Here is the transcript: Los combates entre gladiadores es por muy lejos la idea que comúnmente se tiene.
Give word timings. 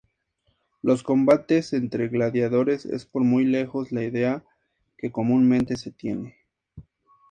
Los 0.81 1.03
combates 1.03 1.73
entre 1.73 2.07
gladiadores 2.07 2.87
es 2.87 3.05
por 3.05 3.21
muy 3.21 3.45
lejos 3.45 3.91
la 3.91 4.03
idea 4.03 4.43
que 4.97 5.11
comúnmente 5.11 5.75
se 5.77 5.91
tiene. 5.91 6.35